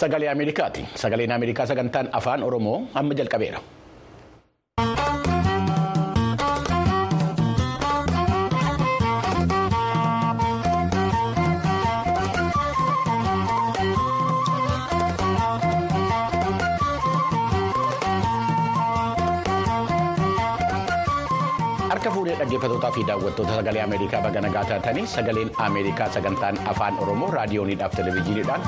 [0.00, 0.84] sagalee Ameerikaati.
[0.94, 3.58] Sagaleen Ameerikaa sagantaan afaan Oromoo amma jalqabeera.
[22.36, 28.62] Dhaggeeffatootaa fi daawwattoota sagalee Ameerikaa baga nagaa taatanii sagaleen Ameerikaa sagantaan afaan Oromoo raadiyooniidhaaf televezyiiniidhaan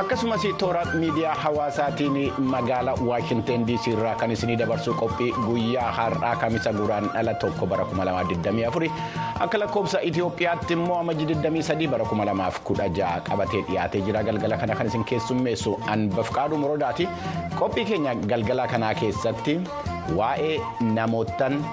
[0.00, 6.72] akkasumas toora miidiyaa hawaasaatiin magaalaa Waashinten DC irraa kan isinii dabarsu qophii guyyaa har'aa kamisa
[6.72, 8.90] guraandhala tokko bara 2024
[9.46, 15.04] akka lakkoofsa Itoophiyaatti immoo amajji 23 bara 2016 qabatee dhiyaatee jira galgala kana kan isin
[15.12, 17.08] keessummeessu Anbafqaaduu Morodaati
[17.58, 19.60] qophii keenya galgala kanaa keessatti
[20.16, 21.64] waa'ee namootaan.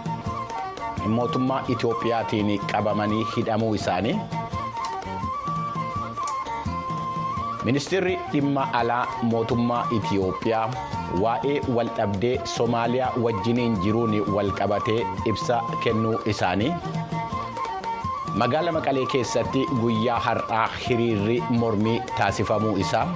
[1.07, 4.15] Mootummaa Itoophiyaatiin qabamanii hidhamuu isaanii
[7.63, 10.69] ministeerri dhimma alaa mootummaa Itoophiyaa
[11.21, 15.01] waa'ee waldhabdee Somaaliyaa wajjiniin jiruun walqabatee
[15.33, 16.71] ibsa kennuu isaanii
[18.43, 23.07] magaala Maqalee keessatti guyyaa har'aa hiriirri mormii taasifamuu isaa.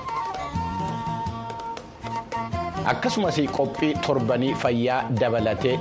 [2.92, 5.74] Akkasumas qophii torbanii fayyaa dabalatee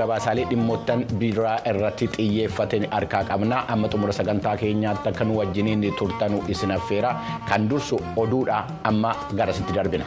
[0.00, 6.42] gabaasaalee dhimmoottan biraa irratti xiyyeeffatan harkaa qabna amma xumura sagantaa keenyaatti akka nu wajjiniin turtanu
[6.56, 7.14] isin affeera
[7.48, 10.06] kan dursu oduudha amma garasitti darbina.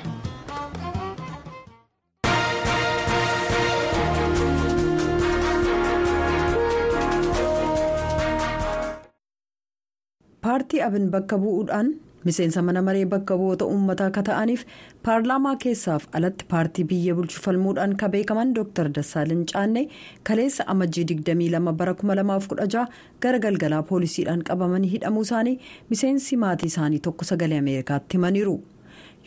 [10.45, 11.88] paartii abin bakka bu'uudhaan.
[12.28, 14.64] Miseensa mana maree bakka bu'oota uummataa akka ta'aniif
[15.08, 19.86] paarlaamaa keessaaf alatti paartii biyya bulchu falmuudhaan kan beekaman dr dassaalin caannee
[20.30, 22.86] kaleessa amajjii 22 bara 2016
[23.28, 25.58] gara galgalaa poolisiidhaan qabamanii hidhamuu isaanii
[25.90, 28.57] miseensi maatii isaanii tokko sagalee ameerikaatti himaniiru.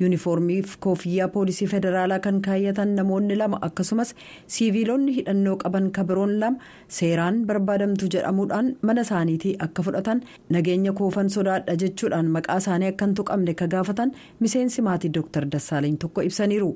[0.00, 4.14] Yuunifoormii fi koofiyyaa poolisii federaalaa kan kaayyatan namoonni lama akkasumas
[4.56, 6.59] siiviilonni hidhannoo qaban kabiroon lama
[6.98, 10.22] seeraan barbaadamtu jedhamuudhaan mana isaaniitii akka fudhatan
[10.56, 14.12] nageenya koofan sodaadha jechuudhaan maqaa isaanii akka hin tuqamne ka gaafatan
[14.47, 15.44] miseensi maatii dr.
[15.53, 16.70] Dassaalany tokko ibsaniiru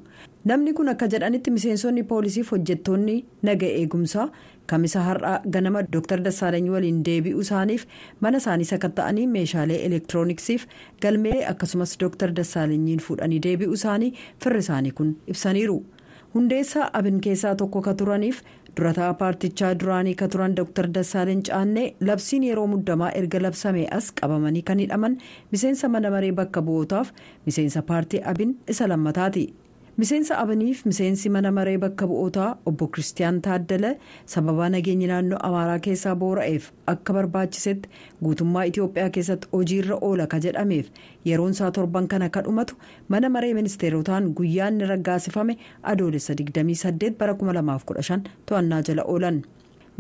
[0.51, 3.17] namni kun akka jedhanitti miseensonni poolisiif hojjettoonni
[3.49, 4.27] naga eegumsaa
[4.73, 6.21] kamisa har'aa ganama dr.
[6.25, 7.85] Dassaalany waliin deebi'uu isaaniif
[8.21, 10.67] mana isaanii sakatta'anii meeshaalee elektirooniksiif
[11.03, 12.33] galmeelee akkasumas dr.
[12.41, 14.13] Dassaalanyiin fuudhanii deebi'uu isaanii
[14.45, 15.79] firri isaanii kun ibsaniiru.
[16.35, 18.43] Hundeessaa abin keessaa tokko ka turaniif
[18.77, 20.89] durataa paartichaa duraanii ka turan dr.
[20.95, 25.19] Dassaalany caannee labsiin yeroo muddamaa erga labsamee as qabamanii kan hidhaman
[25.53, 27.13] miseensa mana maree bakka bu'ootaaf
[27.47, 29.45] miseensa paartii abin isa lammataati.
[29.99, 33.91] Miseensa abaniif miseensi mana maree bakka bu'ootaa obbo kiristiyaan taaddala
[34.35, 37.89] sababaa nageenyi naannoo amaaraa keessaa boora'eef akka barbaachisetti
[38.25, 40.89] guutummaa itiyoophiyaa keessatti hojiirra oola ka jedhameef
[41.31, 42.75] yeroon isaa torban kana ka dhumatu
[43.09, 45.59] mana maree ministeerotaan guyyaan inni raggaasifame
[45.95, 49.43] adoolessa 28 bara 2015 to'annaa jala oolan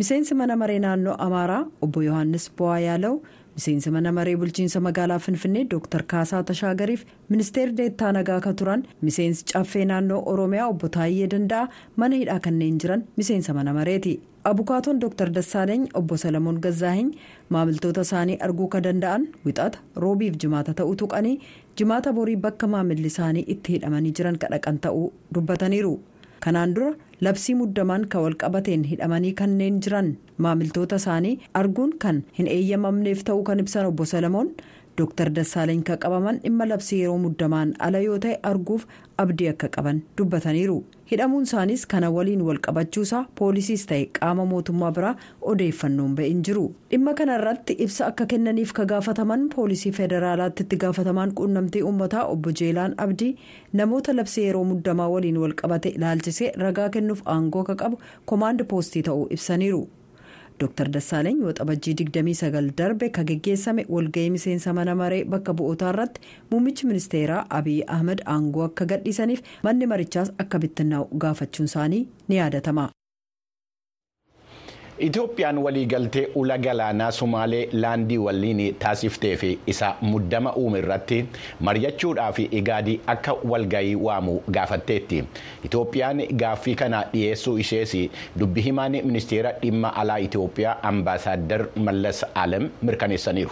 [0.00, 3.16] miseensi mana maree naannoo amaaraa obbo yohaannis bo'aa yaalaw.
[3.56, 6.02] Miseensi mana maree bulchiinsa magaalaa finfinnee dr.
[6.12, 8.82] Kaasaa tashaagariif ministeerri deettaa nagaa ka turan.
[9.02, 14.14] Miseensi caffee naannoo oromiyaa obbo taayyee danda'a mana hidhaa kanneen jiran miseensa mana mareeti.
[14.50, 15.28] Abukaatoon dr.
[15.34, 17.10] Dassaaleeny obbo salamoon gazaahiny
[17.56, 21.36] maamiltoota isaanii arguu ka danda'an wixata roobiif jimaata ta'uu tuqanii
[21.78, 25.92] jimaata borii bakka maamilli isaanii itti hidhamanii jiran kadhaqan ta'uu dubbataniiru
[26.44, 26.90] kanaan dura
[27.26, 30.08] labsii muddamaan kan walqabateen hidhamanii kanneen jiran
[30.46, 34.48] maamiltoota isaanii arguun kan hin eeyyamamneef ta'uu kan ibsan obbo salamoon
[35.00, 38.82] dr dassaaleeny kan qabaman dhimma labsii yeroo muddamaan ala yoo ta'e arguuf
[39.22, 40.76] abdii akka qaban dubbataniiru
[41.12, 45.14] hidhamuun isaaniis kana waliin walqabachuusaa poolisiis ta'e qaama mootummaa biraa
[45.52, 51.34] odeeffannoon ba'in jiru dhimma kana irratti ibsa akka kennaniif ka gaafataman poolisii federaalaatti itti gaafatamaan
[51.40, 53.32] quunnamtii uummataa obbo jeelaan abdii
[53.82, 59.26] namoota labsii yeroo muddamaa waliin walqabate ilaalchisee ragaa kennuuf aangoo ka qabu koomaand poostii ta'uu
[59.38, 59.82] ibsaniiru.
[60.62, 66.20] Dr dassaaleeny waxabajjii 29 darbe ka geggeessame walga'ii miseensa mana maree bakka bu'ootaa irratti
[66.50, 72.88] muummichi ministeeraa abiy ahmed aangoo akka gadhiisaniif manni marichaas akka bittinnaa'u gaafachuun isaanii ni yaadatama.
[75.02, 81.18] Itoophiyaan waliigaltee ula galaanaa Sumaalee laandii waliin taasiftee fi isa muddama uume irratti
[81.68, 85.24] mari'achuudhaaf igaadii akka walgayii waamu gaafatteetti.
[85.64, 87.96] Itoophiyaan gaaffii kana dhiyeessuu ishees
[88.38, 93.50] dubbi himaan ministeera dhimma alaa Itoophiyaa ambaasaaddar Mallas Alem mirkaneessaniiru.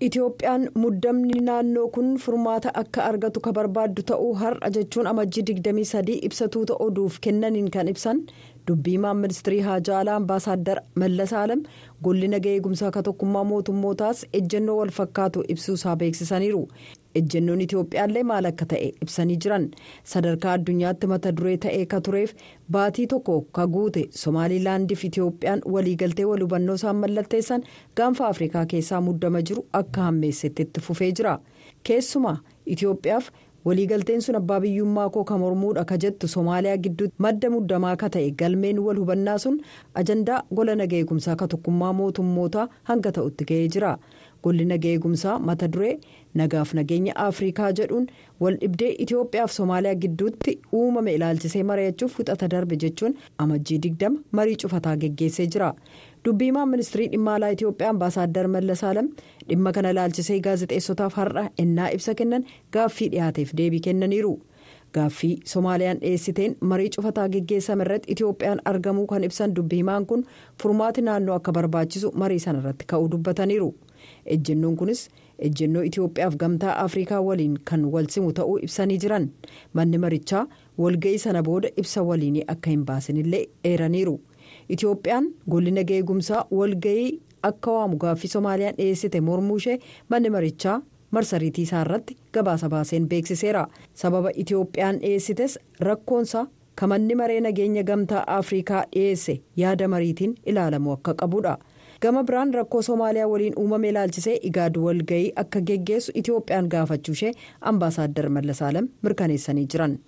[0.00, 6.76] Itoophiyaan muddamni naannoo kun furmaata akka argatu ka barbaaddu ta'uu har'a jechuun amajjii 23 ibsatuuta
[6.84, 8.22] oduuf kennaniin kan ibsan
[8.68, 11.62] dubbiimaan ministirii haajaa alaa ambaasaaddar mallas alam
[12.04, 16.62] golli eegumsaa akka tokkummaa mootummootaas ejjennoo wal fakkaatu ibsuusaa beeksisaniiru
[17.20, 19.66] ejjennoon itiyoophiyaallee maal akka ta'e ibsanii jiran
[20.12, 22.34] sadarkaa addunyaatti mata duree ta'ee ka tureef
[22.76, 27.66] baatii tokko ka guute somaalilaandiif itiyoophiyaan waliigaltee wal hubannoo isaan mallatteessan
[27.96, 31.38] gaanfa afrikaa keessaa muddama jiru akka hammeessetti itti fufee jira
[31.82, 32.36] keessumaa
[32.66, 33.30] itiyoophiyaaf.
[33.64, 38.30] Waliigalteen sun abbaa biyyummaa koo ka mormuudha ka jettu somaaliyaa gidduutti madda muddamaa ka ta'e
[38.42, 39.60] galmeen wal hubannaa sun
[40.02, 43.92] ajandaa gola nagaa eegumsaa ka tokkummaa mootummootaa hanga ta'utti ga'ee jira
[44.44, 45.92] golli nagaa eegumsaa mata duree
[46.40, 48.06] nagaaf nageenya afrikaa jedhuun
[48.44, 53.14] wal dhibdee itiyoophiyaaf somaaliyaa gidduutti uumame ilaalchisee mari'achuuf wixata darbe jechuun
[53.44, 55.74] amajjii digdama marii cufataa geggeessee jira.
[56.24, 59.08] Dubbiimaan ministirii dhimma alaa itiyoophiyaa ambaasaaddar mallas alam
[59.48, 62.44] dhimma kana ilaalchisee gaazexeessotaaf har'a ennaa ibsa kennan
[62.76, 64.32] gaaffii dhiyaateef deebii kennaniiru
[64.94, 70.24] gaaffii soomaaliyaan dhiyeessiteen marii cufataa geggeessame irratti itiyoophiyaan argamuu kan ibsan dubbiimaan kun
[70.62, 73.70] furmaati naannoo akka barbaachisu marii sana irratti ka'uu dubbataniiru
[74.36, 75.08] ejjennoon kunis
[75.48, 79.30] ejjennoo itiyoophiyaaf gamtaa afrikaa waliin kan wal simu ta'uu ibsanii jiran
[79.72, 80.46] manni marichaa
[80.78, 84.20] walga'ii sana booda ibsa waliinii akka hin baasinillee eeraniiru.
[84.76, 87.08] Itiyoophiyaan golli nagaa eegumsaa walga'ii
[87.48, 89.78] akka waamu gaaffii soomaaliyaan dhiyeessite mormuu ishee
[90.08, 90.76] manni marichaa
[91.16, 93.66] marsariitii isaa irratti gabaasa baaseen beeksiseera
[94.02, 95.58] sababa itiyoophiyaan dhiyeessites
[95.88, 96.46] rakkoonsaa
[96.80, 101.56] kan manni maree nageenya gamtaa afrikaa dhiyeesse yaada mariitiin ilaalamuu akka qabudha
[102.02, 107.32] gama biraan rakkoo soomaaliyaa waliin uumame ilaalchisee igaad walga'ii akka geggeessu itiyoophiyaan gaafachuu ishee
[107.72, 109.98] ambaasaaddar mallasaalam mirkaneessanii jiran.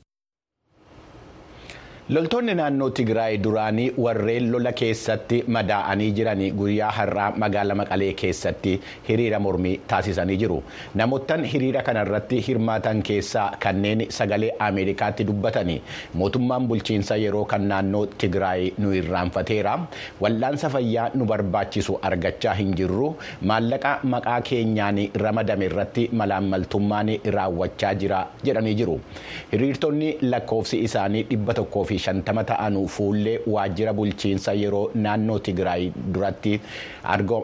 [2.14, 8.72] Loltoonni naannoo tigraay duraanii warreen lola keessatti madaa'anii jiran guyyaa har'aa magaala maqalee keessatti
[9.08, 10.56] hiriira mormii taasisanii jiru.
[11.00, 15.76] Namoottan hiriira kanarratti hirmaatan keessaa kanneen sagalee ameerikaatti dubbatanii
[16.22, 19.78] mootummaan bulchiinsa yeroo kan naannoo tigraay nu irraanfateera.
[20.20, 23.12] Wal'aansa fayyaa nu barbaachisu argachaa hin jirru.
[23.52, 29.00] Maallaqa maqaa keenyaan ramadame irratti malaammaltummaan raawwachaa jira jedhanii jiru.
[29.54, 36.54] Hiriirtonni lakkoofsi isaanii dhibba tokkoo fi shantama ta'an fuullee waajjira bulchiinsa yeroo naannoo tigraay duratti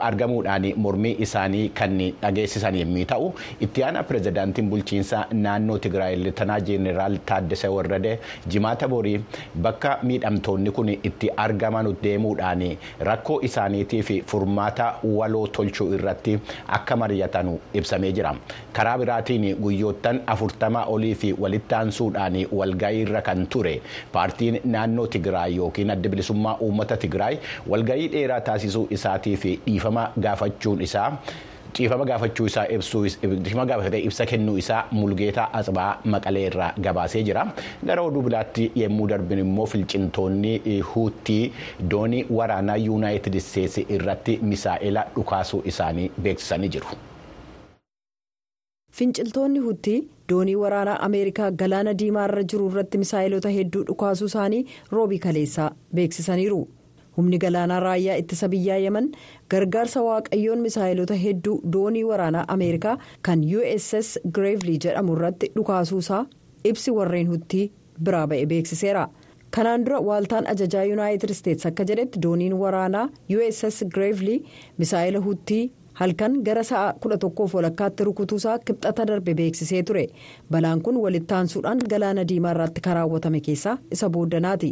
[0.09, 3.29] argamuudhaan mormii isaanii kan dhageessisan yommuu ta'u
[3.67, 8.19] itti aanaa pirezidaantiin bulchiinsa naannoo tigraay lieutenant jeeneraal taaddasee warrade
[8.55, 9.21] jimaata borii
[9.67, 12.65] bakka miidhamtoonni kun itti argaman deemuudhaan
[13.11, 14.87] rakkoo isaaniitiif furmaata
[15.19, 16.39] waloo tolchuu irratti
[16.79, 18.35] akka mari'atan ibsamee jira.
[18.73, 23.75] Karaa biraatiin guyyoottan afurtama olii fi walitti aansuudhaan walga'ii irra kan ture
[24.39, 27.37] paartiin naannoo tigraay yookiin adda bilisummaa uummata tigraay
[27.69, 31.11] walga'ii dheeraa taasisuu isaatii fi dhiifama gaafachuun isaa.
[31.79, 33.03] dhiifama gaafachuu isaa ibsuu
[33.45, 37.45] dhiifama gaafatee ibsa kennuu isaa mulgeetaa asbaa maqalee irraa gabaasee jira
[37.91, 40.55] gara oduu biraatti yommuu darbin immoo finciltoonni
[40.95, 41.53] huutii
[41.91, 46.99] doonii waraanaa yuunaayitid isteetsi irratti misaa'ela dhukaasuu isaanii beeksisanii jiru.
[48.99, 49.99] Finciltoonni huutii
[50.31, 56.61] doonii waraanaa ameerikaa galaana diimaa irra jiru irratti misaa'elota hedduu dhukaasuu isaanii roobii kaleessaa beeksisaniiru.
[57.19, 59.07] humni galaanaa raayyaa ittisa biyyaa yemen
[59.53, 62.93] gargaarsa waaqayyoon misaa'elota hedduu doonii waraanaa ameerikaa
[63.29, 66.21] kan uss gireevlii jedhamu irratti dhukaasuusaa
[66.73, 67.65] ibsi warreen huutii
[68.09, 69.03] biraa ba'e beeksiseera
[69.57, 73.09] kanaan dura waaltaan ajajaa yuunaayitid isteetsi akka jedhetti dooniin waraanaa
[73.41, 74.39] uss gireevlii
[74.85, 75.63] misaa'ela huutii
[76.01, 80.05] halkan gara sa'a kudha tokkoof walakkaatti rukutuusaa kibxata darbe beeksisee ture.
[80.51, 84.71] Balaan kun walitti aansuudhaan galaana diimaa irratti kan raawwatame keessaa isa booddanaati.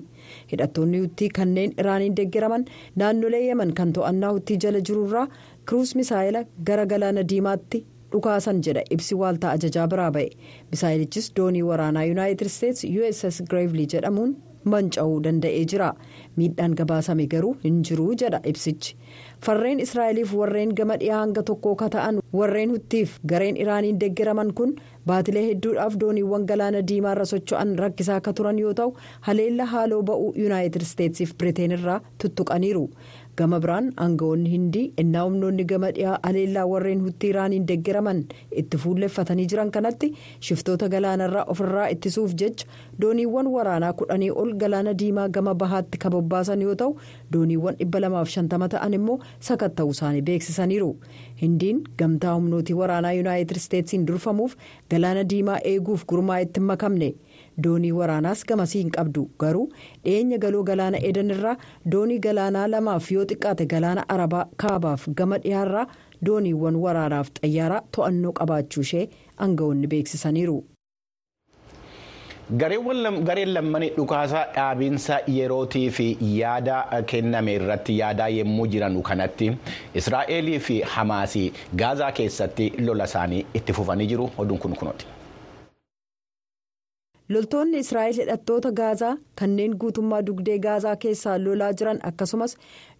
[0.52, 2.64] Hidhattoonni huutii kanneen iraaniin deeggaraman
[3.02, 5.26] naannolee yemen kan to'annaa huutii jala jirurraa
[5.68, 8.82] kiruus misaa'ela gara galaana diimaatti dhukaasan jedha.
[8.90, 10.28] Ibsi waaltaa ajajaa biraa ba'e.
[10.70, 15.90] Misaa'elichis doonii waraanaa yuunaayitid isteetsi uss gireevlii jedhamuun manca'uu danda'ee jira.
[16.36, 18.96] Miidhaan gabaasame garuu hin jiru jedha ibsichi
[19.44, 24.72] farreen israa'eliif warreen gama dhiyaa hanga tokkoo ka ta'an warreen huttiif gareen iraaniin deeggaraman kun
[25.06, 28.94] baatilee hedduudhaaf dooniiwwan galaana diimaarra socho'an rakkisaa akka turan yoo ta'u
[29.28, 32.88] haleella haaloo ba'uu yuunaayitid isteetsiif biriteen irraa tuttuqaniiru
[33.38, 38.22] gama biraan aangawoonni hindii innaa humnoonni gama dhiyaa haleellaa warreen hutti iraaniin deeggaraman
[38.62, 40.08] itti fuulleffatanii jiran kanatti
[40.48, 42.66] shiftoota galaanarraa ofirraa ittisuuf jecha
[43.04, 46.96] dooniiwwan waraanaa kudhanii ol galaana diimaa gama bahaatti kan bobbaasan yoo ta'u
[47.36, 49.18] dooniiwwan dhibba lamaaf shantama ta'an immoo
[49.50, 50.90] sakatta'uu isaanii beeksisaniiru
[51.42, 54.56] hindiin gamtaa humnootii waraanaa yuunaayitid isteetsiin durfamuuf
[54.90, 57.14] galaana diimaa eeguuf gurmaa itti makamne.
[57.64, 59.64] Doonii waraanaas gamasii hin qabdu garuu
[60.04, 61.56] dhiyeenya galoo galaana edanirraa
[61.94, 65.86] doonii galaanaa lamaaf yoo xiqqaate galaana arabaa kaabaaf gama dhiyaarraa
[66.30, 69.04] dooniiwwan waraanaaf xayyaaraa to'annoo qabaachuu ishee
[69.46, 70.58] aangawoonni beeksisaniiru.
[72.58, 76.06] Gareen lammanii dhukaasaa dhaabiinsa yerootii fi
[76.38, 76.76] yaada
[77.12, 79.50] kenname irratti yaadaa yommuu jiran kanatti
[80.02, 84.30] Israa'elii fi Hamaasii Gaazaa keessatti lola isaanii itti fufanii jiru.
[84.38, 85.06] Oduun kun kunooti.
[87.34, 92.56] Loltoonni israa'el hidhattoota gaazaa kanneen guutummaa dugdee gaazaa keessaa lolaa jiran akkasumas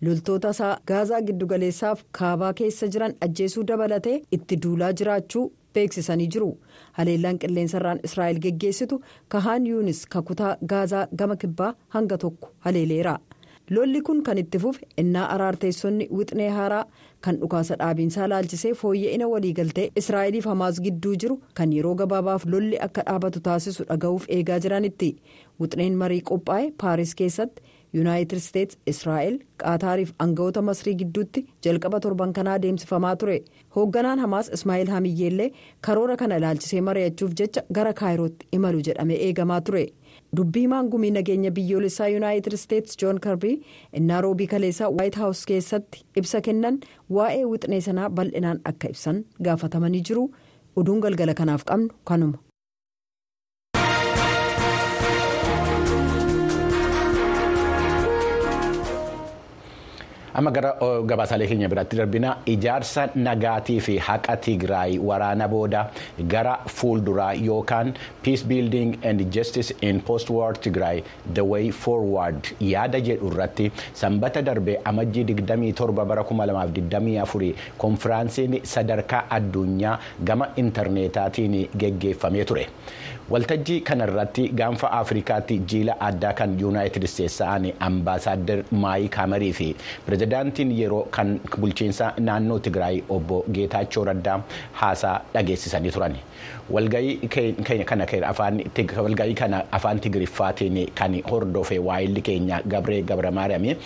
[0.07, 6.51] loltoota isaa gaazaa giddugaleessaaf kaabaa keessa jiran ajjeesuu dabalatee itti duulaa jiraachuu beeksisanii jiru.
[6.99, 13.19] Haleellaan qilleensarraan israa'el geggeessitu kahaan yuunis kakutaa gaazaa gama kibbaa hanga tokko haleeleera
[13.71, 16.85] lolli kun kan itti fufe innaa araarteessonni wixnee haaraa
[17.27, 23.03] kan dhukaasa dhaabiinsaa laalchisee fooyya'ina waliigaltee israa'eliif hamaas gidduu jiru kan yeroo gabaabaaf lolli akka
[23.09, 25.11] dhaabatu taasisu dhaga'uuf eegaa jiranitti
[25.61, 27.63] wixneen marii qophaa'e paaris keessatti
[27.97, 33.37] yuunaayitid isteets israa'el qaataariif aangawoota masrii gidduutti jalqaba torban kanaa adeemsifamaa ture
[33.77, 35.51] hoogganaan hamaas ismaa'eel hamiyyeellee
[35.89, 39.87] karoora kana ilaalchisee mari'achuuf jecha gara kaayirootti imalu jedhamee eegamaa ture.
[40.37, 43.55] Dubbii maangumii nageenya biyyoolessaa yuunaayitid isteets joon karbii
[44.01, 46.81] innaa roobii kaleessaa waayit haawus keessatti ibsa kennan
[47.19, 50.25] waa'ee wixnee sanaa bal'inaan akka ibsan gaafatamanii jiru
[50.77, 52.39] oduun galgala kanaaf qabnu kanuma.
[60.39, 60.71] Amma gara
[61.11, 65.81] gabaasaalee keenya biraatti darbina ijaarsa nagaatii fi haqa tigraay waraana booda
[66.33, 67.93] gara fuulduraa yookaan
[68.27, 70.99] peace building and justice in post war tigraay
[71.39, 72.41] the way forward.
[72.73, 73.71] Yaada jedhu irratti
[74.03, 79.99] sanbata darbe amajjii 27 bara 2024 konfiraansiin sadarkaa addunyaa
[80.31, 82.67] gama intarneetaatiin geggeeffamee ture.
[83.31, 89.67] Waltajjii kanarratti gaanfa afrikaatti jiila addaa kan yuunaayitid isteetsi ta'an ambaasaaddar maayik hamarii fi
[90.07, 94.39] pirezidaantiin yeroo kan bulchiinsa naannoo tigraay obbo geetaachoo raddaa
[94.83, 96.15] haasaa dhageessisanii turan
[96.71, 97.17] walgayii
[99.43, 103.77] kana afaan tigiriffaatiin kan hordofe waayilli keenya gabree gabramaariyaami.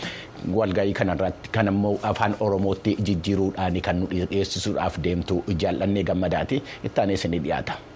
[0.55, 7.39] Walgayii kanarratti kan immoo afaan oromootti jijjiiruudhaan kan nu dhiyeessisuudhaaf deemtu jaallannee gammadaati ittaanis ni
[7.47, 7.90] dhiyaata.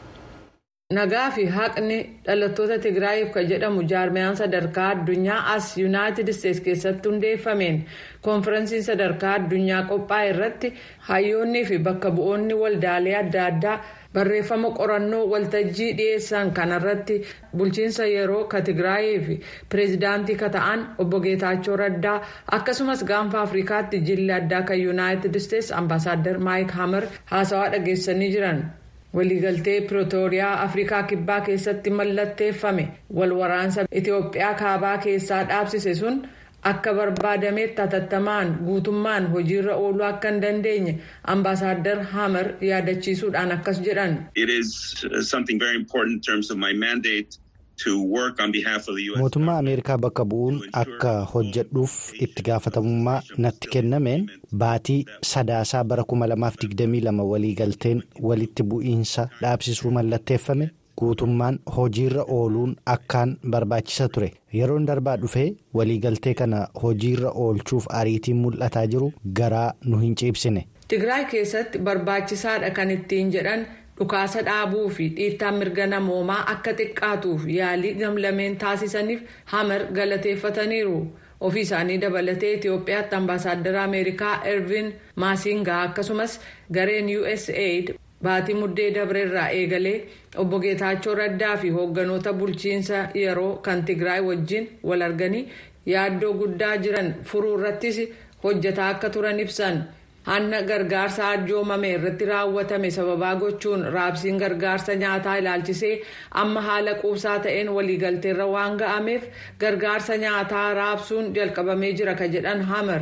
[0.93, 7.79] Nagaa fi haqni dhalattoota tigraayiif kan jedhamu jaarmiyaan sadarkaa addunyaa as yuunaayitid isteetsi keessatti hundeeffameen
[8.27, 10.73] koonfiransiin sadarkaa addunyaa qophaa'e irratti
[11.09, 13.79] hayyoonnii fi bakka bu'oonni waldaalee adda addaa
[14.19, 17.17] barreeffama qorannoo waltajjii dhiyeessan kanarratti
[17.57, 22.21] bulchiinsa yeroo ka tigraayii fi pireezidaantii ka ta'an obbo geetaachoo raddaa
[22.61, 28.65] akkasumas gaanfa afrikaatti jilli addaa kan yuunaayitid isteetsi ambaasaaddar maayik hamar haasawaa dhageessanii jiran.
[29.15, 36.17] Waliigaltee pirootooriyaa afrikaa kibbaa keessatti mallatteeffame wal waraansa itiyoophiyaa kaabaa keessaa dhaabsise sun
[36.73, 40.95] akka barbaadametti hatattamaan guutummaan hojiirra ooluu akka hin dandeenye
[41.35, 44.19] ambaasaaddar hamer yaadachiisuudhaan akkas jedhan.
[49.19, 51.95] Mootummaa ameerikaa bakka bu'uun akka hojjedhuuf
[52.27, 53.17] itti gaafatamummaa
[53.47, 54.27] natti kennameen
[54.63, 64.33] baatii sadaasaa bara 2022 waliigalteen walitti bu'iinsa dhaabsisuu mallatteeffame guutummaan hojiirra ooluun akkaan barbaachisa ture
[64.59, 65.49] yeroon darbaa dhufee
[65.81, 70.67] waliigaltee kana hojiirra oolchuuf ariitiin mul'ataa jiru garaa nu hin ciibsine.
[70.89, 73.67] tigraay keessatti barbaachisaadha kan ittiin jedhan.
[73.99, 79.21] Dhukaasa dhaabuu fi dhiittaan mirga namoomaa akka xiqqaatuuf yaalii gamlameen taasisaniif
[79.53, 80.97] hamer galateeffataniiru
[81.49, 84.89] ofii isaanii dabalatee itiyoophiyaatti ambaasaaddara ameerikaa ervin
[85.25, 86.41] maasingaa akkasumas
[86.79, 89.97] gareen usaid baatii muddee dabreerraa eegalee
[90.43, 95.49] obbo geetaachoo raddaa fi hoogganoota bulchiinsa yeroo kan tigraay wajjin wal arganii
[95.93, 97.99] yaaddoo guddaa jiran furuu irrattis
[98.45, 99.77] hojjetaa akka turan ibsan.
[100.29, 105.93] Hanna gargaarsa arjoomame irratti raawwatame sababaa gochuun raabsiin gargaarsa nyaataa ilaalchisee
[106.43, 109.27] amma haala quubsaa ta'een waliigalteerra waan ga'ameef
[109.65, 113.01] gargaarsa nyaataa raabsuun jalqabamee jira ka jedhan hamer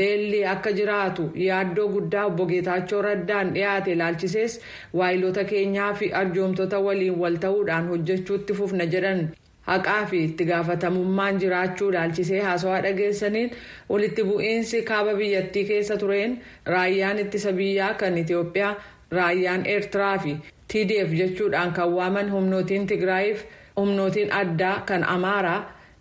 [0.00, 4.60] beelli akka jiraatu yaaddoo guddaa obbo geetaachoo raddaan dhiyaate ilaalchisees
[5.00, 9.26] waayilota keenyaa fi arjoomtota waliin wal ta'uudhaan hojjechuutti fufna jedhan.
[9.66, 13.50] Haqaa fi itti gaafatamummaan jiraachuu ilaalchisee haasawaa dhageessaniin
[13.90, 16.38] walitti bu'iinsi kaaba biyyattii keessa tureen
[16.74, 18.74] raayyaan ittisa biyyaa kan itiyoophiyaa
[19.18, 20.36] raayyaan eertiraa fi
[20.72, 23.44] tdf jechuudhaan kan waaman humnootiin tigraayiif
[23.76, 25.60] humnootiin addaa kan amaaraa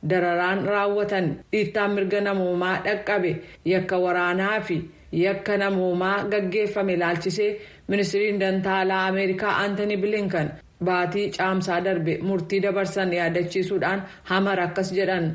[0.09, 3.31] dararaan raawwatan dhiittaan mirga namoomaa dhaqqabe
[3.73, 4.77] yakka waraanaa fi
[5.25, 7.51] yakka namoomaa gaggeeffame ilaalchisee
[7.87, 10.51] ministiriin dantaalaa ameerikaa aantanii bilinkan
[10.81, 15.25] baatii caamsaa darbe murtii dabarsan yaadachiisuudhaan hamar akkas jedhan.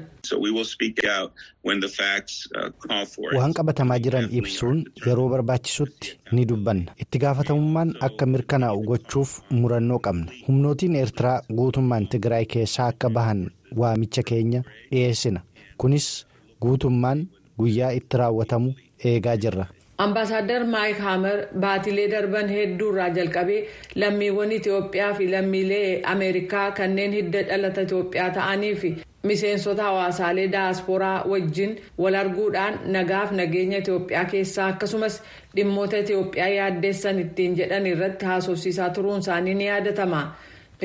[3.38, 6.92] waan qabatamaa jiran ibsuun yeroo barbaachisutti ni dubbanna.
[7.02, 10.33] Itti gaafatamummaan akka mirkanaa'u gochuuf murannoo qabna.
[10.49, 15.40] Humnootiin eertiraa guutummaan tigraay keessaa akka bahan waamicha keenya dhiyeessina.
[15.78, 16.26] Kunis
[16.62, 17.26] guutummaan
[17.59, 19.66] guyyaa itti raawwatamu eegaa jirra.
[20.02, 23.67] Ambaasaadder Maayik Haamer baatilee darban hedduurraa jalqabee
[24.02, 28.90] lammiiwwan Itoophiyaa fi lammiilee Ameerikaa kanneen hidda dhalata Itoophiyaa ta'anii fi
[29.31, 31.75] miseensota hawaasaalee daasporaa wajjin
[32.05, 35.21] wal arguudhaan nagaaf nageenya Itoophiyaa keessaa akkasumas
[35.57, 40.23] dhimmoota Itoophiyaa yaaddeessan ittiin jedhan irratti haasofsiisaa turuun isaanii ni yaadatama.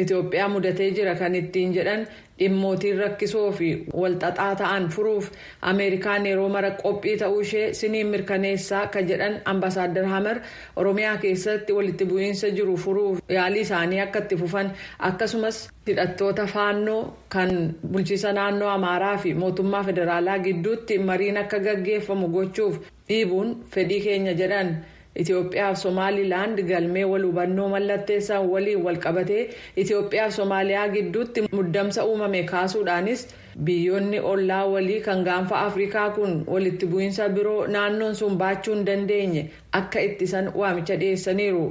[0.02, 2.06] Itoophiyaa mudatee jira kan ittiin jedhan
[2.40, 3.68] dhimmootiin rakkisoo fi
[4.02, 5.28] walxaxaa ta'an furuuf
[5.72, 10.40] ameerikaan yeroo mara qophii ta'uu ishee siniin mirkaneessaa kan jedhan ambaasaadder hamer
[10.76, 14.72] oromiyaa keessatti walitti bu'iinsa jiru furuuf yaalii isaanii akka itti fufan
[15.10, 17.02] akkasumas hidhattoota faannoo
[17.36, 17.54] kan
[17.92, 24.74] bulchiisa naannoo amaaraa fi mootummaa federaalaa gidduutti mariin akka gaggeeffamu gochuuf dhiibuun fedhii keenya jedhan.
[25.22, 29.44] Itoophiyaa fi Somaalilaand galmee wal hubannoo mallatteessan waliin wal qabatee
[29.84, 33.28] Itoophiyaa fi Somaaliyaa gidduutti muddamsa uumame kaasuudhaanis
[33.70, 39.46] biyyoonni ollaa walii kan gaanfa Afrikaa kun walitti bu'iinsa biroo naannoon sun baachuu hin dandeenye
[39.72, 41.66] akka ittisan waamicha dhiyeessaniiru.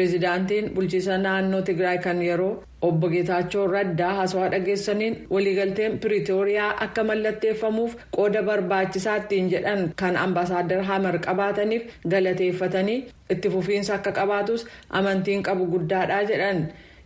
[0.00, 7.94] Pireezidaantiin bulchiisa naannoo Tigraay kan yeroo obbo Geetaachoo Raddaa haasawaa dhageessaniin waliigalteen Piriitooriyaa akka mallatteeffamuuf
[8.16, 11.82] qooda barbaachisaa ittiin jedhan kan ambaasaadder Hamer qabaataniif
[12.14, 12.98] galateeffatanii
[13.36, 14.66] itti fufiinsa akka qabaatus
[15.00, 16.60] amantiin qabu guddaadha jedhan.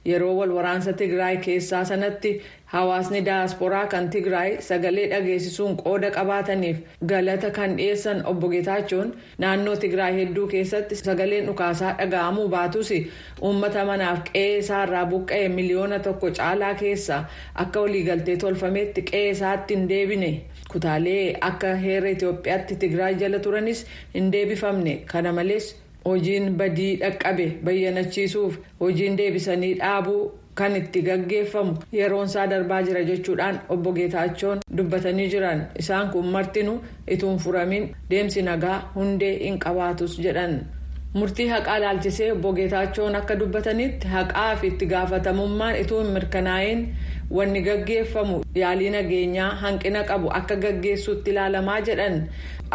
[0.09, 2.31] Yeroo wal waraansa Tigraay keessaa sanatti
[2.73, 6.77] hawaasni daasporaa kan Tigraay sagalee dhageessisuun qooda qabaataniif
[7.12, 9.11] galata kan dhiyeessan obbo Geetaachoon
[9.45, 12.93] naannoo Tigraay hedduu keessatti sagaleen dhukaasaa dhaga'amuu baatus
[13.49, 17.21] uummata manaaf qe'ee isaarraa buqqa'e miliyoona tokko caalaa keessa
[17.67, 20.33] akka waliigaltee tolfametti qe'ee isaatti hin deebine.
[20.73, 25.77] Kutaalee akka heera Itoophiyaatti Tigraay jala turanis hin deebifamne kana malees.
[26.05, 30.21] hojiin badii dhaqqabe bayyanachiisuuf hojiin deebisanii dhaabuu
[30.61, 36.80] kan itti gaggeeffamu yeroon isaa darbaa jira jechuudhaan obbo Geetaachoon dubbatanii jiran isaan kun martinuu
[37.17, 40.61] ituun furamin deemsi nagaa hundee hin qabaatus jedhan.
[41.15, 46.85] murtii haqaa laalchisee obbo Geetaachoon akka dubbatanitti haqaa fi itti gaafatamummaan ituu hin mirkanaa'in
[47.39, 52.17] wanni gaggeeffamu yaalii nageenyaa hanqina qabu akka gaggeessuutti ilaalamaa jedhan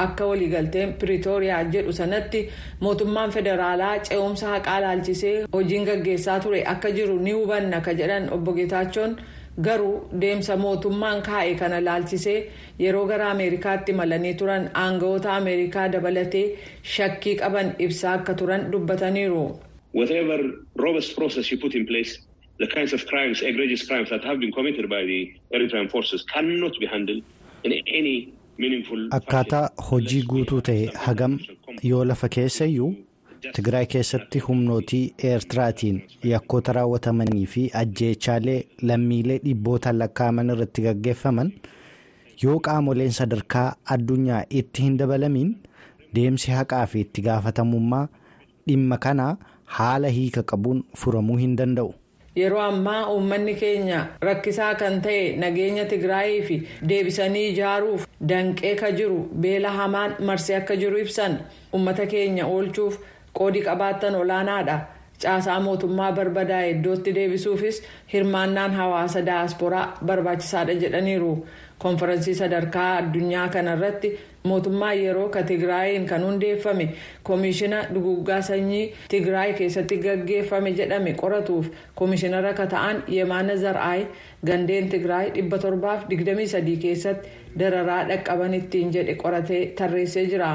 [0.03, 2.41] akka waliigalteen piriitooriyaa jedhu sanatti
[2.87, 8.53] mootummaan federaalaa ce'umsa haqaa laalchisee hojiin gaggeessaa ture akka jiru ni hubanna ka jedhan obbo
[8.59, 9.17] Geetaachoon.
[9.65, 12.39] garuu deemsa mootummaan kaa'e kana laalchisee
[12.79, 16.43] yeroo gara ameerikaatti malanii turan aangawoota ameerikaa dabalatee
[16.95, 19.43] shakkii qaban ibsaa akka turan dubbataniiru.
[19.99, 20.39] whatever
[20.85, 22.11] robust process you put in place
[22.63, 25.19] the kinds of crimes egregious crimes that have been committed by the
[25.57, 27.23] Eritrean forces cannot be handled
[27.63, 28.17] in any.
[29.17, 31.37] Akkaataa hojii guutuu ta'e hagam
[31.83, 32.93] yoo lafa keessa iyyuu.
[33.55, 35.97] Tigraay keessatti humnootii eertiraatiin
[36.29, 41.51] yakkoota raawwatamanii fi ajjeechaalee lammiilee dhibboota lakkaa'aman irratti gaggeeffaman
[42.43, 45.51] yoo qaamoleen sadarkaa addunyaa itti hin dabalamiin
[46.15, 48.07] deemsi haqaa fi itti gaafatamummaa
[48.67, 49.37] dhimma kanaa
[49.77, 51.93] haala hiika qabuun furamuu hin danda'u.
[52.35, 56.57] Yeroo ammaa uummanni keenya rakkisaa kan ta'e nageenya Tigraayii fi
[56.89, 61.37] deebisanii ijaaruuf danqee ka jiru beela hamaan marsee akka jiru ibsan
[61.73, 62.97] uummata keenya oolchuuf.
[63.37, 64.75] qoodi qabaattan olaanaadha
[65.23, 67.81] caasaa mootummaa barbadaa'e iddootti deebisuufis
[68.13, 71.31] hirmaannaan hawaasa daasporaa barbaachisaadha jedhaniiru
[71.83, 74.11] konferansii sadarkaa addunyaa kanarratti
[74.51, 76.87] mootummaa yeroo ka tigraayiin kan hundeeffame
[77.29, 81.69] koomishina duguggaa sanyii tigraay keessatti gaggeeffame jedhame qoratuuf
[82.01, 84.05] koomishinara ka ta'an yemaana zar'aay
[84.51, 87.29] gandeen tigraay 723 keessatti
[87.59, 90.51] dararaa dhaqqaban ittiin jedhe qoratee tarreessee jira.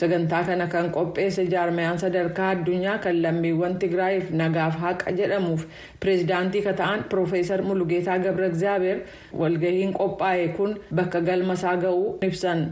[0.00, 5.66] sagantaa kana kan qopheesse jaarmayaan sadarkaa addunyaa kan lammiiwwan tigraayiif nagaaf haqa jedhamuuf
[6.00, 8.98] pireezidaantii ka ta'an piroofeesar mulugeetaa gabra egzaabeer
[9.42, 12.62] walgahiin qophaa'e kun bakka galma isaa ga'uu ibsan.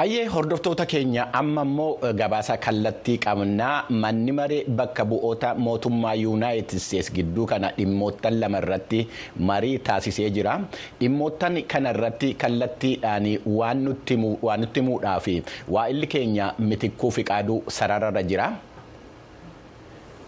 [0.00, 7.12] Ayyee hordoftoota keenya amma immoo gabaasa kallattii qabnaa manni maree bakka bu'oota mootummaa yuunaayitid isteetsi
[7.16, 9.00] gidduu kana dhimmoottan lama irratti
[9.50, 10.54] marii taasisee jira.
[11.00, 13.26] Dhimmoottan kana irratti kallattiidhaan
[13.58, 14.16] waan nutti
[14.80, 15.26] himuudhaaf
[15.76, 18.48] waa'illi keenya mitikkuu fi qaaduu sararra jira.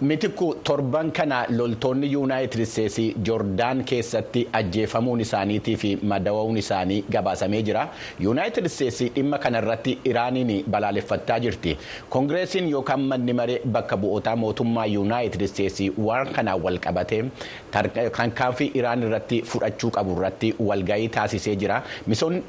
[0.02, 7.84] Mitikku torban kana loltoonni yuunaayitid isteetsii joordaan keessatti ajjeefamuun isaaniitii fi madawuun isaanii gabaasamee jira.
[8.24, 11.76] yuunaayitid isteetsii dhimma kanarratti iraaniin balaaleffattaa jirti.
[12.08, 17.22] koongireesiin yookaan manni maree bakka bu'ootaa mootummaa yuunaayitid isteetsii waan kanaan wal qabatee
[17.70, 21.82] tarkaanfii iraan irratti fudhachuu qabu irratti walgahii taasisee jira.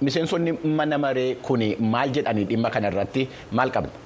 [0.02, 4.03] miseensonni mana maree kun maal jedhanii dhimma kanarratti maal qabna?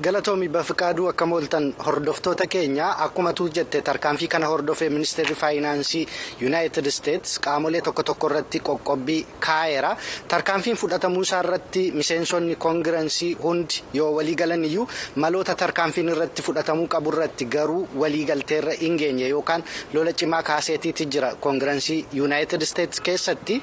[0.00, 6.06] Galatoomi bafiqaaduu akka mooltan hordoftoota keenya akkuma tuu jette tarkaanfii kana hordofee ministeerri faayinaansii
[6.40, 9.92] yuunaayitid isteets qaamolee tokko tokko irratti qoqqobbii kaa'eera
[10.28, 16.86] tarkaanfiin fudhatamuu isaa irratti miseensonni koongirensii hundi yoo walii galan iyyuu maloota tarkaanfiin irratti fudhatamuu
[16.96, 23.62] qabu irratti garuu waliigalteerra hin geenye yookaan lola cimaa kaaseetiiti jira koongirensii yuunaayitid isteets keessatti.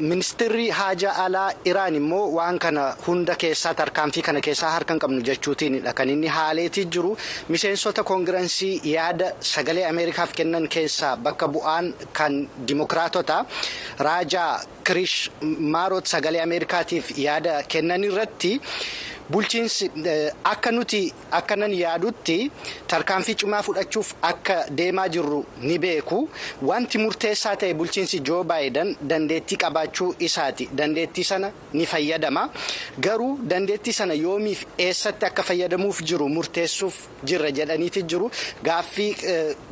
[0.00, 5.20] Ministeerri haja alaa iraan immoo waan kana hunda keessaa tarkaanfii kana keessaa harka hin qabnu
[5.28, 7.12] jechuutiinidha kan inni haaleetii jiru
[7.54, 12.36] miseensota koongirensii yaada sagalee ameerikaaf kennan keessaa bakka bu'aan kan
[12.68, 13.38] dimokiraatota
[14.08, 14.50] raajaa
[14.90, 15.16] kirish
[15.76, 18.52] maaroot sagalee ameerikaatiif yaada kennan irratti.
[19.30, 19.90] Bulchiinsi
[20.44, 22.50] akka nuti akkanan yaadutti
[22.88, 26.28] tarkaanfii cimaa fudhachuuf akka deemaa jirru ni beeku.
[26.62, 30.68] Wanti murteessaa ta'e bulchiinsi joo baayidan dandeettii qabaachuu isaati.
[30.76, 32.48] Dandeettii sana ni fayyadama.
[33.00, 38.30] Garuu dandeettii sana yoomiif eessatti akka fayyadamuuf jiru murteessuuf jirra jedhaniiti jiru.
[38.64, 39.16] Gaaffii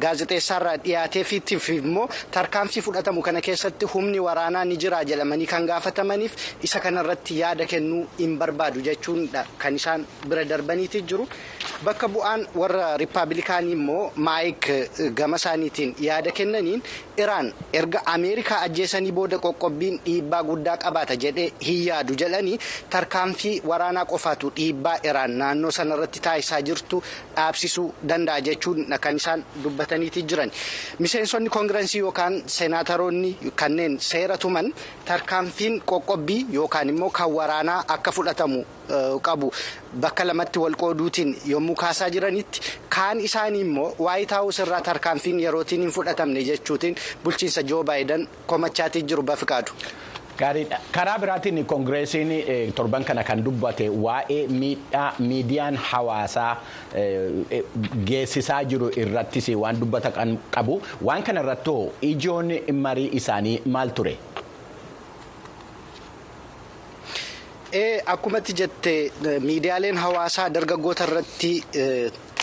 [0.00, 6.80] gaazexeessaarraa dhiyaateefiitiif immoo tarkaanfii fudhatamu kana keessatti humni waraanaa ni jira jedhamanii kan gaafatamaniif isa
[6.80, 9.39] kanarratti yaada kennuu hin barbaadu jechuudha.
[9.58, 11.26] Kan isaan bira darbaniiti jiru
[11.84, 14.66] bakka bu'aan warra riippaabilikaanii immoo maayik
[15.18, 16.82] gama isaaniitiin yaada kennaniin
[17.22, 22.58] iraan erga ameerikaa ajjeesanii booda qoqqobbiin dhiibbaa guddaa qabaata jedhee hin yaadu jedhanii
[22.94, 27.02] tarkaanfii waraanaa qofaatu dhiibbaa iraan naannoo sanarratti taasisaa jirtu
[27.36, 30.50] dhaabsisuu danda'a jechuun kan isaan dubbataniiti jiran
[30.98, 34.72] miseensonni koongirensii yookaan seenaataroonni kanneen seera tuman
[35.04, 38.64] tarkaanfiin qoqqobbii yookaan immoo kan waraanaa akka fudhatamu.
[39.28, 39.52] Qabu
[40.04, 42.60] bakka lamatti wal qooduutiin yommuu kaasaa jiranitti
[42.96, 49.02] kaan isaanii immoo waayit haawus irraa tarkaanfiin yerootiin hin fudhatamne jechuutiin bulchiinsa joo baayidan komachaatii
[49.02, 49.72] jiru bafiqaadu.
[50.40, 50.76] Gaariidha.
[50.92, 52.30] Karaa biraatiin koongireesiin
[52.74, 56.52] torban kana kan dubbate waa'ee miidhaa miidiyaan hawaasaa
[58.10, 60.10] geessisaa jiru irrattis waan dubbata
[60.56, 62.52] qabu waan kana irrattoo ijoon
[62.86, 64.16] marii isaanii maal ture?
[68.06, 71.50] Akkumatti jette miidiyaaleen hawaasaa dargaggoota irratti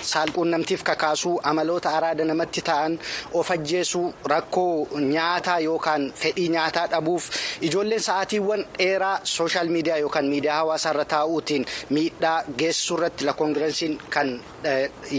[0.01, 2.99] saalquunnamtiif kakaasuu amaloota araada namatti ta'an
[3.33, 7.29] of ajjeesuu rakkoo nyaataa yookaan fedhii nyaataa dhabuuf
[7.69, 13.97] ijoolleen sa'aatiiwwan dheeraa sooshaal miidiyaa yookaan miidiyaa hawaasaa irra taa'uutiin miidhaa geessisuu irratti la koongirensiin
[14.09, 14.31] kan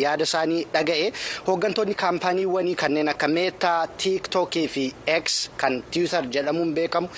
[0.05, 1.12] yaada isaanii dhaga'e
[1.49, 4.87] hooggantoonni kaampaaniiwwanii kanneen akka meetaa tiiktookii fi
[5.21, 7.09] x kan tiwiitar jedhamuun beekamu.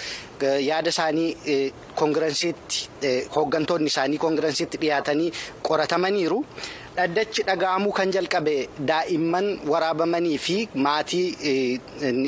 [0.67, 2.89] yaada isaanii koongirensiitti
[3.37, 5.33] hooggantoonni isaanii koongirensiitti dhiyaatanii
[5.69, 6.39] qoratamaniiru.
[6.97, 8.55] Dhaddachi dhaga'amuu kan jalqabe
[8.89, 11.29] daa'imman waraabamanii fi maatii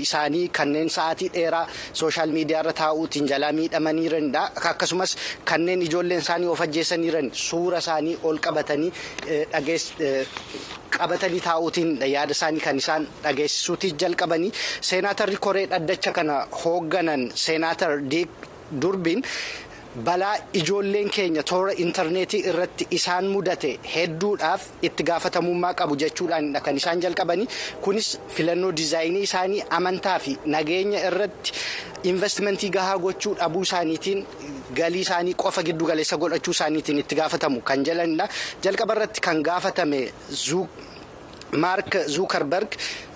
[0.03, 1.65] isaanii kanneen sa'aatii dheeraa
[2.01, 4.43] sooshaal miidiyaa irra taa'uutiin jalaa miidhamaniiranidha.
[4.73, 5.17] Akkasumas
[5.51, 8.93] kanneen ijoolleen isaanii of ajjeesaniiran suura isaanii ol qabatanii
[10.99, 14.53] qabatanii taa'uutiin yaada isaanii kan isaan dhageessisuutii jalqabanii
[14.93, 17.99] seenaatarri koree dhaddacha kana hoogganan seenaatar
[18.83, 19.21] durbiin.
[19.97, 27.01] Balaa ijoolleen keenya toora intarneetii irratti isaan mudate hedduudhaaf itti gaafatamummaa qabu jechuudhaanidha kan isaan
[27.05, 27.47] jalqabanii
[27.85, 31.53] kunis filannoo diizaayinii isaanii amantaa fi nageenya irratti
[32.13, 34.25] investimentii gahaa gochuu dhabuu isaaniitiin
[34.81, 38.29] galii isaanii qofa giddu galeessa godhachuu isaaniitiin itti gaafatamu kan jedhanidha
[38.65, 40.01] jalqaba irratti kan gaafatame
[41.53, 42.75] maark zuukarberg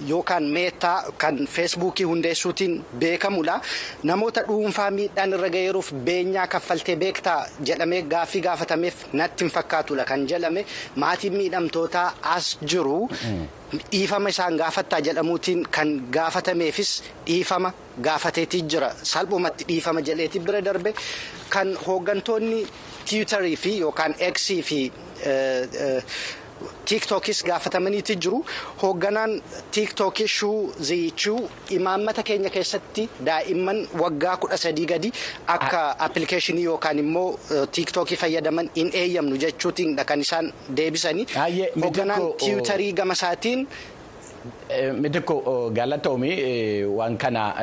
[0.08, 3.60] yookaan meetaa kan feesbuukii hundeessuutiin beekamudha
[4.02, 7.38] namoota dhuunfaa miidhaan irra ga'eeruuf beenyaa kaffaltee beektaa
[7.70, 13.08] jedhamee gaaffii gaafatameef natti hin fakkaatudha kan jedhame maatiin miidhamtootaa as jiru.
[13.92, 16.90] dhiifama isaan gaafattaa jedhamuutiin kan gaafatameefis
[17.26, 17.72] dhiifama
[18.08, 20.92] gaafateetii jira salphumatti dhiifama jedheetii bira darbe
[21.54, 22.60] kan hooggantoonni
[23.08, 24.80] tiwutarii fi yookaan eksii fi.
[26.90, 28.38] Tiiktookis gaafatamaniiti jiru
[28.82, 29.32] hoogganaan
[29.76, 31.40] tiiktookii shuu ziichuu
[31.78, 35.12] imaammata keenya keessatti daa'imman waggaa kudha sadii gadi
[35.56, 37.28] akka appilikeeshinii yookaan immoo
[37.78, 41.26] tiiktookii fayyadaman hin eeyyamnu jechuutiinidha kan isaan deebisanii
[41.82, 43.14] hoogganaan tiwutarii gama
[44.46, 47.54] isaatiin Mitikko galatoomii waan kana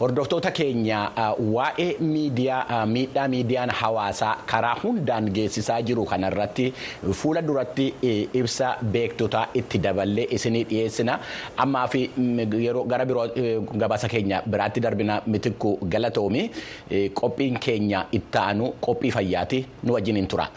[0.00, 1.10] hordoftoota keenya
[1.52, 6.04] waa'ee miidiyaa miidhaa miidiyaan hawaasaa karaa hundaan geessisaa jiru.
[6.04, 6.72] Kanarratti
[7.12, 7.94] fuula duratti
[8.32, 11.18] ibsa beektotaa itti daballee isinii dhiyeessina.
[11.56, 12.10] Ammaa fi
[12.58, 13.28] yeroo gara biroo
[13.78, 16.50] gabaasa keenya biraatti darbina mitikku galatoomii
[17.14, 19.66] qophiin keenya itti aanu qophii fayyaati.
[19.82, 20.48] Nu wajjin tura.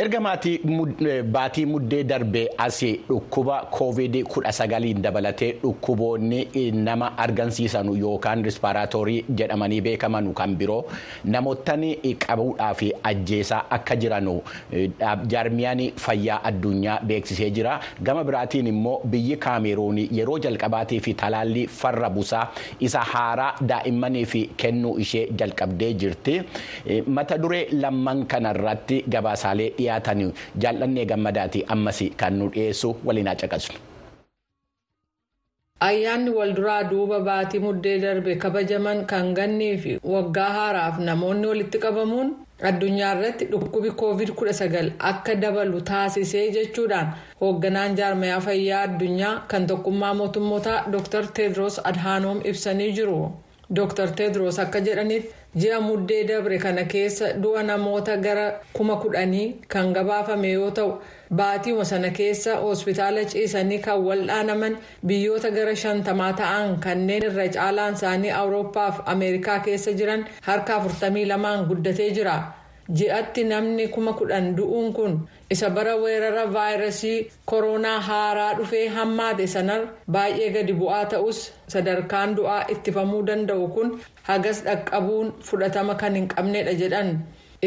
[0.00, 0.20] Erga
[1.34, 9.80] baatii muddee darbee asii dhukkuba koovid kudha sagaliin dabalatee dhukkuboonni nama argamsiisan yookaan rispaaraatoorii jedhamanii
[9.86, 10.84] beekaman kan biroo
[11.24, 11.82] namoottan
[12.26, 14.30] qabuudhaa fi ajjeesaa akka jiran
[15.28, 17.80] jaarmiyaan fayyaa addunyaa beeksisee jira.
[18.02, 22.46] Gama biraatiin immoo biyyi kaameruun yeroo jalqabaatii fi talaallii farra busaa
[22.80, 26.40] isa haaraa daa'immaniif kennuu ishee jalqabdee jirti.
[27.06, 30.32] Mata duree lamman kanarratti gabaasaalee dhiyaatan
[30.64, 33.78] jaallannee gammadaati ammas kan nu dhiyeessu waliin caqasnu.
[35.80, 42.34] Ayyaanni walduraa duuba baatii muddee darbe kabajaman kan gannii fi waggaa haaraaf namoonni walitti qabamuun
[42.70, 47.08] addunyaa irratti dhukkubi covid 19 akka dabalu taasisee jechuudhaan
[47.40, 53.16] hoogganaan jaarmayaa fayyaa addunyaa kan tokkummaa mootummootaa dr tedros adhaanoom ibsanii jiru.
[53.78, 54.08] Dr.
[54.18, 55.30] Tedros akka jedhanitti
[55.62, 60.92] ji'a muddee dabre kana keessa du'a namoota gara kuma kudhanii kan gabaafame yoo ta'u
[61.40, 68.30] baatiiuma sana keessa hospitaala ciisanii kan wal'aanaman biyyoota gara shantamaa ta'an kanneen irra caalaan isaanii
[68.40, 72.36] awurooppaa fi ameerikaa keessa jiran harka 42 guddatee jira.
[72.98, 75.12] Ji'atti namni kuma kudhan du'uun kun
[75.54, 77.18] isa bara weerara vaayirasii
[77.50, 79.80] koronaa haaraa dhufee hammaate sanar
[80.16, 81.38] baay'ee gadi bu'aa ta'us
[81.74, 83.88] sadarkaan du'aa ittifamuu danda'u kun
[84.28, 87.12] hagas dhaqqabuun fudhatama kan hin qabnedha jedhan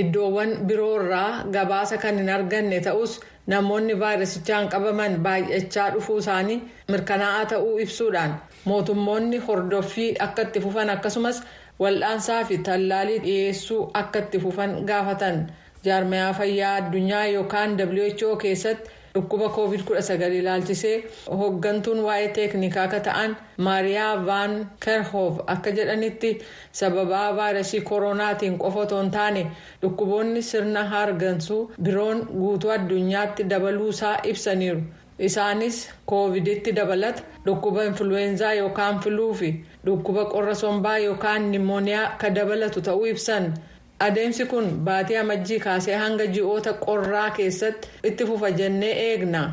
[0.02, 6.60] iddoowwan biroorraa gabaasa kan hin arganne ta'us namoonni vaayirasichaan qabaman baay'achaa dhufuu isaanii
[6.92, 8.36] mirkanaa'aa ta'uu ibsuudhaan
[8.70, 11.44] mootummoonni hordoffii akka itti fufan akkasumas.
[11.82, 15.40] Wal'aansaa fi tallaalii dhiyeessuu akka itti fufan gaafatan
[15.86, 20.94] jaarmayaa fayyaa addunyaa yookaan who keessatti dhukkuba covid 19 ilaalchisee
[21.40, 24.56] hooggantuun waa'ee teeknikaa akka ta'an maariyaa vaan
[24.86, 26.32] kerhoov akka jedhanitti
[26.72, 29.46] sababaa vaayirasii koronaatiin qofa otoo hin taane
[29.82, 34.82] dhukkuboonni sirna hargansuu biroon guutuu addunyaatti dabaluusaa ibsaniiru.
[35.20, 39.50] Isaanis kooviditti dabalata dhukkuba influweenzaa yookaan filuu fi
[39.86, 43.54] dhukkuba qorra sombaa yookaan nimooniyaa ka dabalatu ta'uu ibsan
[44.00, 49.44] adeemsi kun baatii amajjii kaasee hanga ji'oota qorraa keessatti itti fufa jennee eegna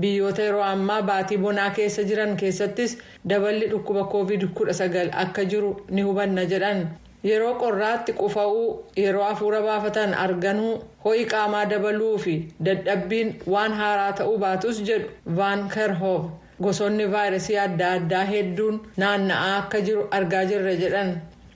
[0.00, 2.98] biyyoota yeroo ammaa baatii bonaa keessa jiran keessattis
[3.28, 6.86] daballi dhukkuba koovid 19 akka jiru ni hubanna jedhan.
[7.30, 8.68] Yeroo qorraatti qufa'uu
[9.04, 10.72] yeroo hafuura baafatan arganuu
[11.04, 12.34] ho'i qaamaa dabaluu fi
[12.68, 16.24] dadhabbiin waan haaraa ta'uu baatus jedhu vaan kerhoov
[16.62, 21.10] gosoonni vaayirasii adda addaa hedduun naanna'aa akka jiru argaa jirra jedhan.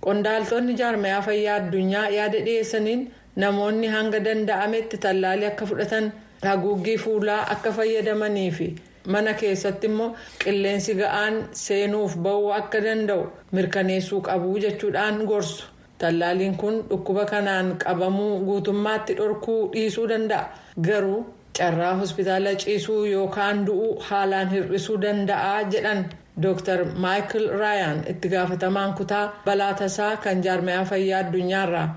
[0.05, 3.01] Qondaaltonni jaarmayaa fayyaa addunyaa yaada dhiyeessaniin
[3.43, 6.13] namoonni hanga danda'ametti tallaalii akka fudhatan
[6.49, 8.67] haguuggii fuulaa akka fayyadamanii fi
[9.07, 10.09] mana keessatti immoo
[10.45, 15.65] qilleensi ga'aan seenuuf ba'uu akka danda'u mirkaneessuu qabu jechuudhaan gorsu.
[15.99, 20.45] Tallaaliin kun dhukkuba kanaan qabamuu guutummaatti dhorkuu dhiisuu danda'a.
[20.87, 21.21] Garuu
[21.59, 26.05] carraa hospitaala ciisuu yookaan du'uu haalaan hir'isuu danda'a jedhan
[26.43, 26.85] dr.
[27.03, 31.89] Maayikil raayaan itti gaafatamaan kutaa balaa tasaa kan jaarmayaa fayyaa addunyaarraa.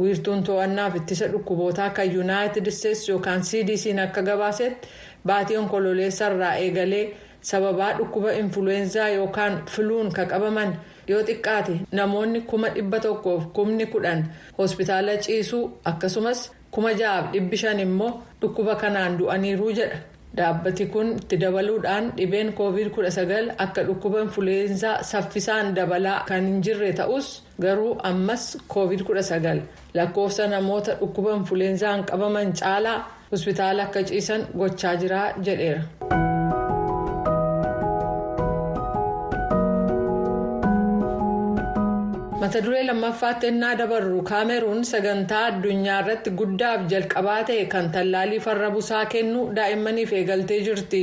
[0.00, 4.88] Wiirtuun to'annaaf ittisa dhukkubootaa kan yuunaayitid isteetsi yookaan cdc'n akka gabaasetti
[5.28, 7.04] baatii onkololeessarraa eegalee
[7.50, 10.70] sababaa dhukkuba influweenzaa yookaan filuun ka qabaman
[11.10, 14.20] yoo xiqqaate namoonni kuma dhibba tokkoof kumni kudhan
[14.58, 16.40] hospitaala ciisuu akkasumas
[16.74, 19.98] kuma ja'aaf dhibbi shan immoo dhukkuba kanaan du'aniiru jedha.
[20.36, 26.90] Dhaabbati kun itti dabaluudhaan dhibeen koovid 19 akka dhukkuba influweenzaa saffisaan dabalaa kan hin jirre
[26.98, 27.28] ta'us
[27.62, 29.62] garuu ammas koovid 19
[29.94, 32.98] lakkoofsa namoota dhukkuba influweenzaan qabaman caalaa
[33.32, 35.82] hospitaala akka ciisan gochaa jira jedheera.
[42.40, 48.68] mata duree lammaffaatti ennaa dabarru kaameruun sagantaa addunyaa irratti guddaaf jalqabaa ta'e kan tallaalii farra
[48.76, 51.00] busaa kennu daa'immaniif eegaltee jirti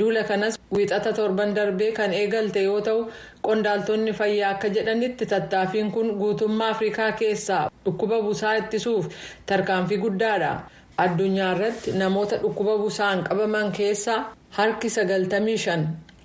[0.00, 3.00] duula kanas wiixata torban darbee kan eegalte yoo ta'u
[3.48, 9.08] qondaaltonni fayyaa akka jedhanitti tattaaffiin kun guutummaa afrikaa keessaa dhukkuba busaa ittisuuf
[9.52, 10.52] tarkaanfii guddaadha
[10.98, 14.18] addunyaa irratti namoota dhukkuba busaan qabaman keessaa
[14.50, 15.78] harki 95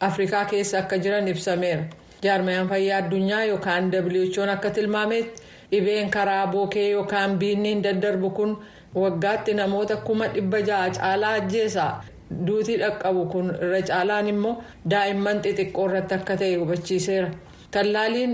[0.07, 1.83] afrikaa keessa akka jiran ibsameera.
[2.23, 8.57] jaarmayaan fayyaa addunyaa yookaan who'n akka tilmaametti dhibeen karaa bookee yookaan biinniin daddarbu kun
[8.95, 11.85] waggaatti namoota kuma dhibba ja'a caalaa ajjeesa
[12.47, 14.55] duutii dhaqqabu kun irra caalaan immoo
[14.91, 17.29] daa'imman xixiqqoo irratti akka ta'e hubachiiseera
[17.71, 18.33] tallaaliin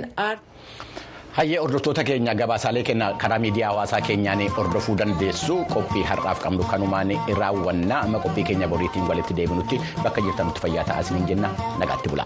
[1.38, 5.58] hayyee hordoftoota keenya gabaasaalee keenya karaa miidiyaa hawaasaa keenyaan hordofuu dandeessu.
[5.74, 8.02] Qophii har'aaf qabnu kanumaan raawwannaa.
[8.08, 11.50] Amma qophii keenya boriitiin walitti deebinutti bakka jirtanutti fayyaa ta'aa isiniin jenna.
[11.80, 12.26] Nagaatti bula.